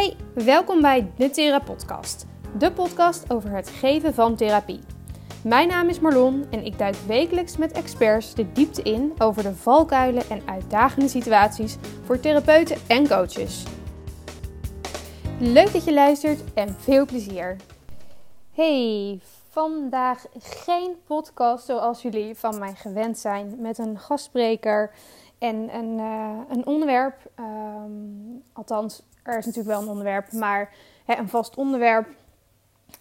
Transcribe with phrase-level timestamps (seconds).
[0.00, 2.26] Hey, welkom bij de Therapodcast.
[2.58, 4.80] De podcast over het geven van therapie.
[5.44, 9.54] Mijn naam is Marlon en ik duik wekelijks met experts de diepte in over de
[9.54, 13.64] valkuilen en uitdagende situaties voor therapeuten en coaches.
[15.38, 17.56] Leuk dat je luistert en veel plezier.
[18.52, 24.94] Hey, vandaag geen podcast zoals jullie van mij gewend zijn met een gastspreker
[25.38, 27.30] en een, uh, een onderwerp.
[27.38, 30.72] Um, althans, er is natuurlijk wel een onderwerp, maar
[31.04, 32.08] hè, een vast onderwerp.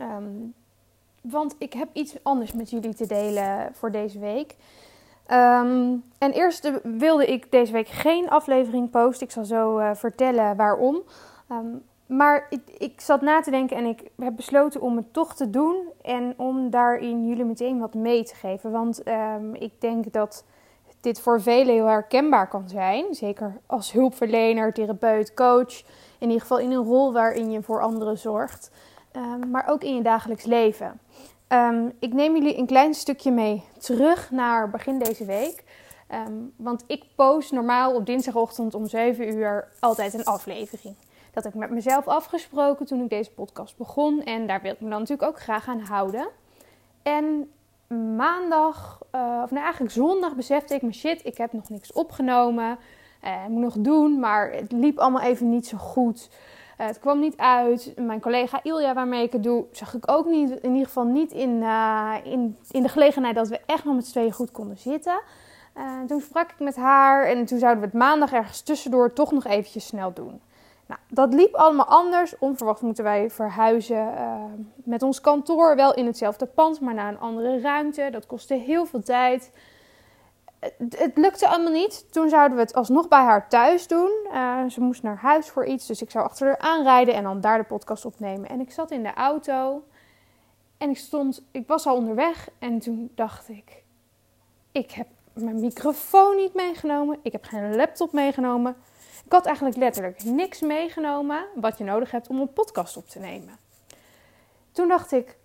[0.00, 0.54] Um,
[1.22, 4.56] want ik heb iets anders met jullie te delen voor deze week.
[5.30, 9.26] Um, en eerst wilde ik deze week geen aflevering posten.
[9.26, 11.02] Ik zal zo uh, vertellen waarom.
[11.50, 15.34] Um, maar ik, ik, zat na te denken en ik heb besloten om het toch
[15.34, 15.76] te doen.
[16.02, 18.70] En om daarin jullie meteen wat mee te geven.
[18.70, 19.02] Want
[19.52, 20.44] ik denk dat
[21.02, 23.14] dit voor velen heel herkenbaar kan zijn.
[23.14, 25.82] Zeker als hulpverlener, therapeut, coach.
[26.18, 28.70] In ieder geval in een rol waarin je voor anderen zorgt.
[29.16, 31.00] Um, maar ook in je dagelijks leven.
[31.48, 35.64] Um, ik neem jullie een klein stukje mee terug naar begin deze week.
[36.28, 40.96] Um, want ik post normaal op dinsdagochtend om 7 uur altijd een aflevering.
[41.32, 44.22] Dat heb ik met mezelf afgesproken toen ik deze podcast begon.
[44.22, 46.28] En daar wil ik me dan natuurlijk ook graag aan houden.
[47.02, 47.50] En
[47.92, 52.78] maandag, uh, of nou eigenlijk zondag, besefte ik me shit, ik heb nog niks opgenomen.
[53.24, 56.28] Uh, moet nog doen, maar het liep allemaal even niet zo goed.
[56.80, 57.92] Uh, het kwam niet uit.
[57.96, 60.50] Mijn collega Ilja, waarmee ik het doe, zag ik ook niet.
[60.50, 61.62] In ieder geval niet in,
[62.24, 65.20] in, in de gelegenheid dat we echt nog met z'n tweeën goed konden zitten.
[66.06, 69.44] toen sprak ik met haar en toen zouden we het maandag ergens tussendoor toch nog
[69.44, 70.40] eventjes snel doen.
[70.86, 72.38] Nou, dat liep allemaal anders.
[72.38, 74.44] Onverwacht moeten wij verhuizen uh,
[74.74, 75.76] met ons kantoor.
[75.76, 78.08] Wel in hetzelfde pand, maar naar een andere ruimte.
[78.10, 79.52] Dat kostte heel veel tijd.
[80.78, 82.12] Het, lukte allemaal niet.
[82.12, 84.10] Toen zouden we het alsnog bij haar thuis doen.
[84.32, 87.40] Uh, ze moest naar huis voor iets, dus ik zou achter haar aanrijden en dan
[87.40, 88.48] daar de podcast opnemen.
[88.48, 89.82] En ik zat in de auto
[90.78, 93.82] en ik stond, ik was al onderweg en toen dacht ik,
[94.72, 97.18] ik heb mijn microfoon niet meegenomen.
[97.22, 98.76] Ik heb geen laptop meegenomen.
[99.32, 103.18] Ik had eigenlijk letterlijk niks meegenomen wat je nodig hebt om een podcast op te
[103.18, 103.56] nemen.
[104.72, 105.36] Toen dacht ik,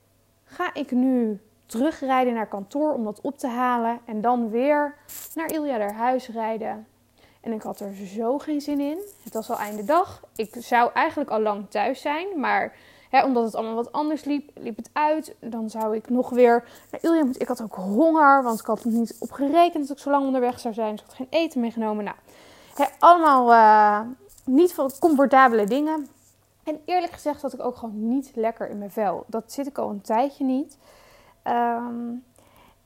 [0.44, 4.96] ga ik nu terugrijden naar kantoor om dat op te halen en dan weer
[5.36, 6.88] naar Ilja haar huis rijden?
[7.42, 8.98] En ik had er zo geen zin in.
[9.24, 10.22] Het was al einde dag.
[10.36, 12.76] Ik zou eigenlijk al lang thuis zijn, maar
[13.10, 15.36] hè, omdat het allemaal wat anders liep, liep het uit.
[15.40, 17.42] Dan zou ik nog weer naar Ilja moeten.
[17.42, 20.60] Ik had ook honger, want ik had niet op gerekend dat ik zo lang onderweg
[20.60, 20.92] zou zijn.
[20.92, 22.04] Dus ik had geen eten meegenomen.
[22.04, 22.18] Nou,
[23.00, 24.02] allemaal uh,
[24.46, 26.08] niet comfortabele dingen.
[26.64, 29.24] En eerlijk gezegd zat ik ook gewoon niet lekker in mijn vel.
[29.28, 30.78] Dat zit ik al een tijdje niet.
[31.44, 32.24] Um,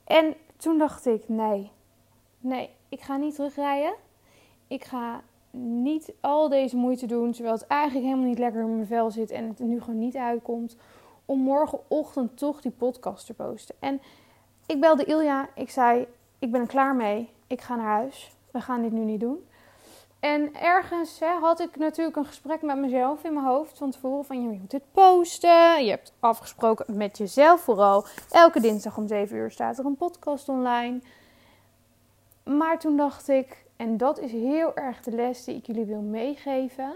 [0.04, 1.70] en toen dacht ik, nee,
[2.38, 3.94] nee, ik ga niet terugrijden.
[4.68, 5.20] Ik ga
[5.50, 9.30] niet al deze moeite doen, terwijl het eigenlijk helemaal niet lekker in mijn vel zit
[9.30, 10.76] en het er nu gewoon niet uitkomt,
[11.24, 13.74] om morgenochtend toch die podcast te posten.
[13.78, 14.00] En
[14.66, 16.06] ik belde Ilja, ik zei,
[16.38, 19.46] ik ben er klaar mee, ik ga naar huis, we gaan dit nu niet doen.
[20.22, 24.24] En ergens hè, had ik natuurlijk een gesprek met mezelf in mijn hoofd van tevoren.
[24.24, 25.84] Van je moet dit posten.
[25.84, 28.04] Je hebt afgesproken met jezelf vooral.
[28.30, 31.00] Elke dinsdag om 7 uur staat er een podcast online.
[32.44, 36.00] Maar toen dacht ik, en dat is heel erg de les die ik jullie wil
[36.00, 36.92] meegeven.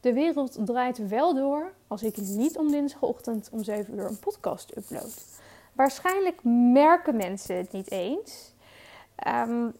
[0.00, 4.76] De wereld draait wel door als ik niet om dinsdagochtend om 7 uur een podcast
[4.76, 5.24] upload.
[5.72, 6.40] Waarschijnlijk
[6.72, 8.54] merken mensen het niet eens.
[9.26, 9.74] Um,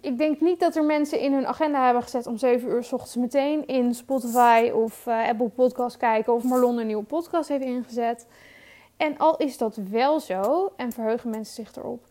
[0.00, 2.92] ik denk niet dat er mensen in hun agenda hebben gezet om 7 uur s
[2.92, 7.64] ochtends meteen in Spotify of uh, Apple Podcast kijken of Marlon een nieuwe podcast heeft
[7.64, 8.26] ingezet.
[8.96, 12.06] En al is dat wel zo en verheugen mensen zich erop,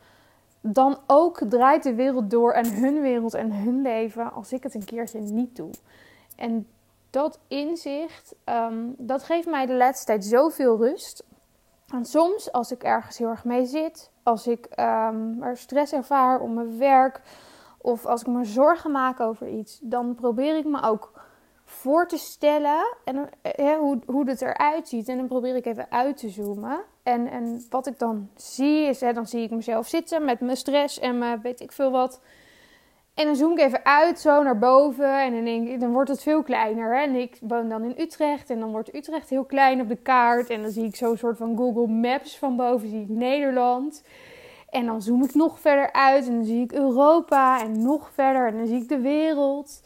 [0.61, 4.73] dan ook draait de wereld door en hun wereld en hun leven als ik het
[4.73, 5.69] een keertje niet doe.
[6.35, 6.67] En
[7.09, 11.23] dat inzicht, um, dat geeft mij de laatste tijd zoveel rust.
[11.93, 16.39] En soms, als ik ergens heel erg mee zit, als ik um, er stress ervaar
[16.39, 17.21] om mijn werk,
[17.81, 21.11] of als ik me zorgen maak over iets, dan probeer ik me ook
[21.69, 25.07] voor te stellen en, hè, hoe, hoe het eruit ziet.
[25.07, 26.79] En dan probeer ik even uit te zoomen.
[27.03, 30.57] En, en wat ik dan zie is, hè, dan zie ik mezelf zitten met mijn
[30.57, 32.21] stress en mijn weet ik veel wat.
[33.19, 35.21] En dan zoom ik even uit, zo naar boven.
[35.21, 36.97] En dan, denk ik, dan wordt het veel kleiner.
[36.97, 37.03] Hè?
[37.03, 38.49] En ik woon dan in Utrecht.
[38.49, 40.49] En dan wordt Utrecht heel klein op de kaart.
[40.49, 42.89] En dan zie ik zo'n soort van Google Maps van boven.
[42.89, 44.03] Zie ik Nederland.
[44.69, 48.47] En dan zoom ik nog verder uit en dan zie ik Europa en nog verder
[48.47, 49.81] en dan zie ik de wereld.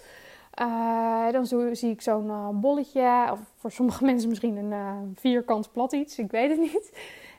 [0.61, 1.45] Uh, dan
[1.75, 6.19] zie ik zo'n uh, bolletje, of voor sommige mensen misschien een uh, vierkant plat iets,
[6.19, 6.91] ik weet het niet.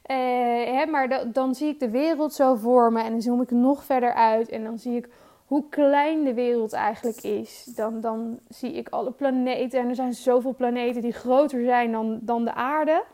[0.03, 3.85] Hè, maar dan zie ik de wereld zo voor me en dan zoom ik nog
[3.85, 5.09] verder uit en dan zie ik
[5.47, 7.65] hoe klein de wereld eigenlijk is.
[7.65, 9.81] Dan, dan zie ik alle planeten.
[9.81, 13.05] En er zijn zoveel planeten die groter zijn dan, dan de aarde.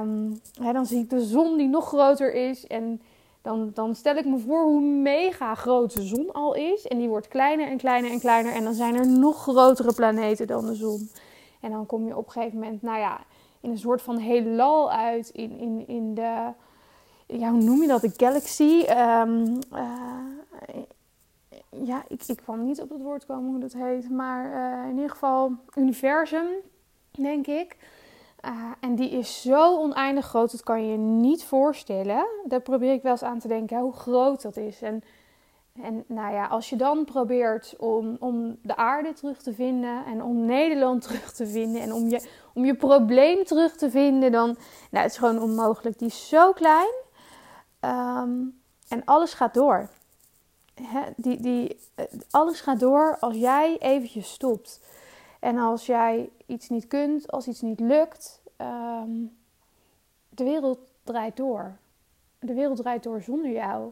[0.00, 0.40] Um,
[0.72, 2.66] dan zie ik de zon die nog groter is.
[2.66, 3.00] En
[3.42, 6.86] dan, dan stel ik me voor hoe mega groot de zon al is.
[6.86, 8.52] En die wordt kleiner en kleiner en kleiner.
[8.52, 11.10] En dan zijn er nog grotere planeten dan de zon.
[11.60, 13.20] En dan kom je op een gegeven moment, nou ja,
[13.60, 15.28] in een soort van heelal uit.
[15.28, 16.52] In, in, in de,
[17.26, 18.00] ja, hoe noem je dat?
[18.00, 18.84] De galaxy.
[18.90, 19.58] Um,
[21.84, 24.10] ja, ik, ik kwam niet op het woord komen hoe dat heet.
[24.10, 26.46] Maar uh, in ieder geval universum,
[27.10, 27.76] denk ik.
[28.44, 32.26] Uh, en die is zo oneindig groot, dat kan je je niet voorstellen.
[32.44, 34.82] Daar probeer ik wel eens aan te denken, hoe groot dat is.
[34.82, 35.02] En,
[35.82, 40.22] en nou ja, als je dan probeert om, om de aarde terug te vinden en
[40.22, 44.56] om Nederland terug te vinden en om je, om je probleem terug te vinden, dan
[44.90, 45.98] nou, het is gewoon onmogelijk.
[45.98, 46.94] Die is zo klein
[47.80, 49.88] um, en alles gaat door
[51.16, 51.78] die, die,
[52.30, 54.80] alles gaat door als jij eventjes stopt.
[55.42, 59.36] En als jij iets niet kunt, als iets niet lukt, um,
[60.28, 61.78] de wereld draait door.
[62.38, 63.90] De wereld draait door zonder jou.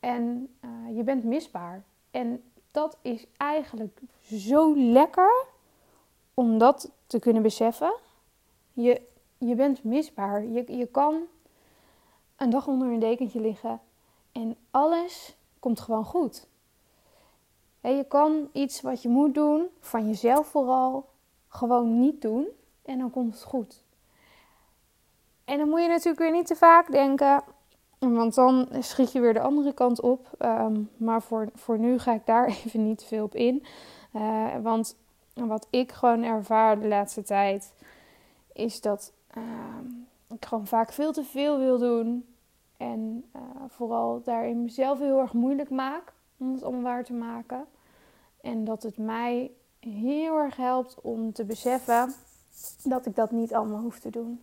[0.00, 1.84] En uh, je bent misbaar.
[2.10, 4.00] En dat is eigenlijk
[4.32, 5.46] zo lekker
[6.34, 7.94] om dat te kunnen beseffen.
[8.72, 9.02] Je,
[9.38, 10.44] je bent misbaar.
[10.44, 11.22] Je, je kan
[12.36, 13.80] een dag onder een dekentje liggen
[14.32, 16.46] en alles komt gewoon goed.
[17.96, 21.08] Je kan iets wat je moet doen, van jezelf vooral,
[21.48, 22.48] gewoon niet doen
[22.84, 23.82] en dan komt het goed.
[25.44, 27.42] En dan moet je natuurlijk weer niet te vaak denken,
[27.98, 30.30] want dan schiet je weer de andere kant op.
[30.38, 33.64] Ehm, maar voor, voor nu ga ik daar even niet veel op in.
[34.12, 34.96] Uh, want
[35.34, 37.72] wat ik gewoon ervaar de laatste tijd,
[38.52, 39.86] is dat ehm,
[40.28, 42.26] ik gewoon vaak veel te veel wil doen.
[42.76, 47.66] En uh, vooral daarin mezelf heel erg moeilijk maak om het allemaal waar te maken.
[48.40, 49.50] En dat het mij
[49.80, 52.14] heel erg helpt om te beseffen
[52.84, 54.40] dat ik dat niet allemaal hoef te doen.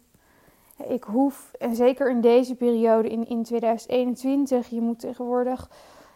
[0.87, 5.69] Ik hoef, en zeker in deze periode in, in 2021, je moet tegenwoordig,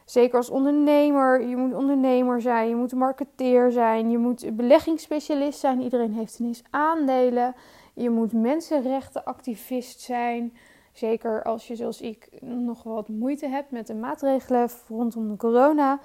[0.05, 5.81] zeker als ondernemer, je moet ondernemer zijn, je moet marketeer zijn, je moet beleggingsspecialist zijn.
[5.81, 7.55] Iedereen heeft ineens aandelen.
[7.93, 10.53] Je moet mensenrechtenactivist zijn.
[10.93, 15.99] Zeker als je, zoals ik, nog wat moeite hebt met de maatregelen rondom de corona.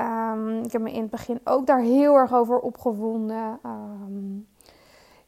[0.00, 3.58] Um, ik heb me in het begin ook daar heel erg over opgewonden.
[3.64, 4.48] Um,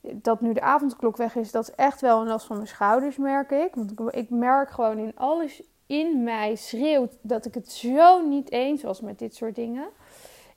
[0.01, 3.17] dat nu de avondklok weg is, dat is echt wel een last van mijn schouders,
[3.17, 3.75] merk ik.
[3.75, 8.51] Want ik, ik merk gewoon in alles in mij schreeuwt dat ik het zo niet
[8.51, 9.89] eens was met dit soort dingen.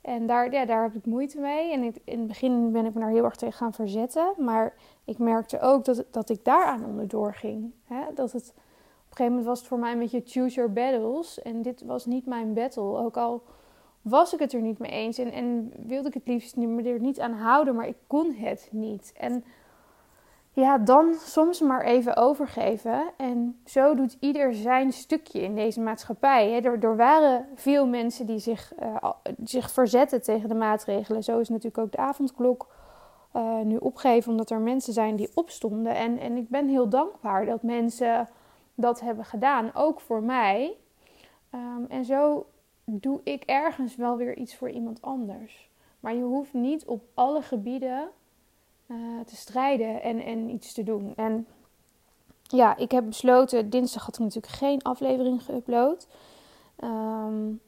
[0.04, 1.72] En daar, ja, daar heb ik moeite mee.
[1.72, 4.32] En in het begin ben ik me daar heel erg tegen gaan verzetten.
[4.38, 4.74] Maar
[5.04, 7.72] ik merkte ook dat, dat ik daaraan onderdoor ging.
[7.84, 8.02] Hè?
[8.14, 11.42] Dat het, op een gegeven moment was het voor mij een beetje choose your battles.
[11.42, 12.96] En dit was niet mijn battle.
[12.98, 13.42] Ook al
[14.04, 15.18] was ik het er niet mee eens.
[15.18, 17.74] En, en wilde ik het liefst me er niet aan houden.
[17.74, 19.12] Maar ik kon het niet.
[19.16, 19.44] En
[20.52, 23.04] ja, dan soms maar even overgeven.
[23.16, 26.64] En zo doet ieder zijn stukje in deze maatschappij.
[26.64, 29.10] Er, waren veel mensen die zich, uh,
[29.44, 31.22] zich verzetten tegen de maatregelen.
[31.22, 32.66] Zo is natuurlijk ook de avondklok
[33.36, 35.94] uh, nu opgeven, omdat er mensen zijn die opstonden.
[35.94, 38.28] En, en ik ben heel dankbaar dat mensen
[38.74, 40.76] dat hebben gedaan, ook voor mij.
[41.54, 42.46] Um, en zo
[42.84, 45.70] doe ik ergens wel weer iets voor iemand anders.
[46.00, 48.08] Maar je hoeft niet op alle gebieden
[48.86, 51.12] uh, te strijden en, en iets te doen.
[51.16, 51.46] En
[52.42, 56.06] ja, ik heb besloten, dinsdag had ik natuurlijk geen aflevering geüpload.
[56.84, 57.60] Um,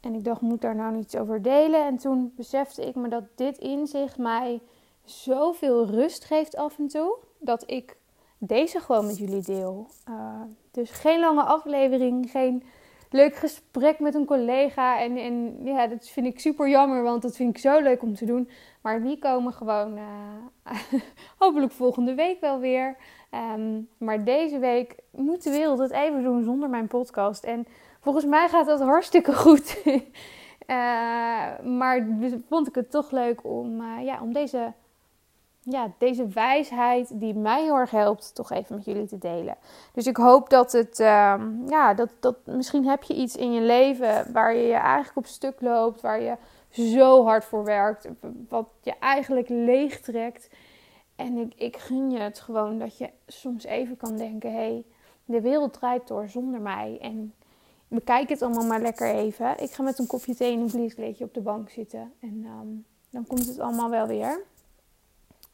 [0.00, 1.86] en ik dacht, moet daar nou iets over delen?
[1.86, 4.60] En toen besefte ik me dat dit inzicht mij
[5.04, 7.16] zoveel rust geeft af en toe.
[7.38, 7.96] Dat ik
[8.38, 9.86] deze gewoon met jullie deel.
[10.08, 12.62] Uh, dus geen lange aflevering, geen
[13.10, 15.00] leuk gesprek met een collega.
[15.00, 18.14] En, en ja, dat vind ik super jammer, want dat vind ik zo leuk om
[18.14, 18.48] te doen.
[18.82, 20.80] Maar die komen gewoon uh,
[21.38, 22.96] hopelijk volgende week wel weer.
[23.54, 27.44] Um, maar deze week moet de wereld het even doen zonder mijn podcast.
[27.44, 27.66] En
[28.00, 29.82] volgens mij gaat dat hartstikke goed.
[29.84, 30.02] uh,
[31.80, 32.06] maar
[32.48, 34.72] vond ik het toch leuk om, uh, ja, om deze
[35.62, 39.56] ja, deze wijsheid die mij heel erg helpt, toch even met jullie te delen.
[39.92, 43.60] Dus ik hoop dat het, um, ja, dat, dat misschien heb je iets in je
[43.60, 46.36] leven waar je je eigenlijk op stuk loopt, waar je
[46.70, 48.08] zo hard voor werkt,
[48.48, 50.50] wat je eigenlijk leeg trekt.
[51.16, 54.84] En ik, ik gun je het gewoon dat je soms even kan denken: hé, hey,
[55.24, 56.98] de wereld draait door zonder mij.
[57.00, 57.34] En
[57.88, 59.58] bekijk het allemaal maar lekker even.
[59.58, 62.12] Ik ga met een kopje thee en een vlieskleedje op de bank zitten.
[62.20, 64.42] En um, dan komt het allemaal wel weer.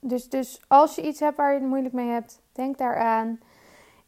[0.09, 3.41] Dus, dus als je iets hebt waar je het moeilijk mee hebt, denk daaraan.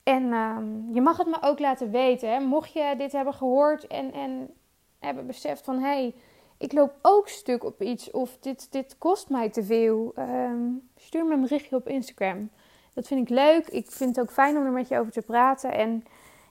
[0.03, 2.33] En um, je mag het me ook laten weten.
[2.33, 2.41] Hè?
[2.41, 4.51] Mocht je dit hebben gehoord en, en
[4.99, 5.79] hebben beseft van...
[5.79, 6.15] hé, hey,
[6.59, 10.13] ik loop ook stuk op iets of dit, dit kost mij te veel.
[10.15, 10.63] Ehm,
[10.97, 12.51] stuur me een berichtje op Instagram.
[12.95, 13.69] Dat vind ik leuk.
[13.69, 15.73] Ik vind het ook fijn om er met je over te praten.
[15.73, 16.05] En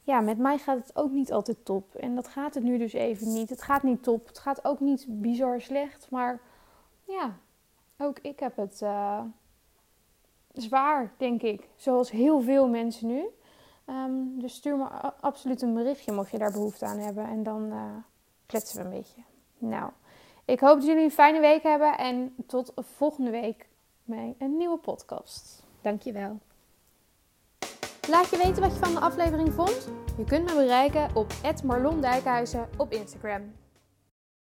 [0.03, 1.95] ja, met mij gaat het ook niet altijd top.
[1.95, 3.49] En dat gaat het nu dus even niet.
[3.49, 4.27] Het gaat niet top.
[4.27, 6.07] Het gaat ook niet bizar slecht.
[6.09, 6.39] Maar
[7.03, 7.37] ja,
[7.97, 9.21] ook ik heb het uh,
[10.53, 11.67] zwaar, denk ik.
[11.75, 13.25] Zoals heel veel mensen nu.
[13.85, 14.87] Ehm, dus stuur me
[15.19, 17.25] absoluut een berichtje mocht je daar behoefte aan hebben.
[17.25, 17.83] En dan uh,
[18.45, 19.21] kletsen we een beetje.
[19.57, 19.91] Nou,
[20.45, 21.97] ik hoop dat jullie een fijne week hebben.
[21.97, 23.67] En tot volgende week
[24.03, 25.63] bij een nieuwe podcast.
[25.81, 26.39] Dankjewel.
[28.09, 29.89] Laat je weten wat je van de aflevering vond.
[30.17, 33.53] Je kunt me bereiken op Marlon Dijkhuizen op Instagram.